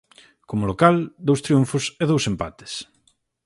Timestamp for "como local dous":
0.49-1.43